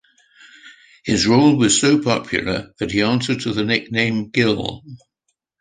His 1.05 1.27
role 1.27 1.55
was 1.57 1.79
so 1.79 2.01
popular 2.01 2.73
that 2.79 2.89
he 2.89 3.03
answered 3.03 3.41
to 3.41 3.53
the 3.53 3.63
nickname 3.63 4.31
"Gil". 4.31 4.83